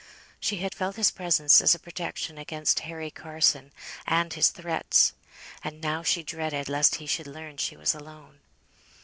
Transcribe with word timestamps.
She 0.39 0.57
had 0.61 0.73
felt 0.73 0.95
his 0.95 1.11
presence 1.11 1.61
as 1.61 1.75
a 1.75 1.79
protection 1.79 2.39
against 2.39 2.79
Harry 2.79 3.11
Carson 3.11 3.71
and 4.07 4.33
his 4.33 4.49
threats; 4.49 5.13
and 5.63 5.79
now 5.79 6.01
she 6.01 6.23
dreaded 6.23 6.67
lest 6.67 6.95
he 6.95 7.05
should 7.05 7.27
learn 7.27 7.57
she 7.57 7.77
was 7.77 7.93
alone. 7.93 8.39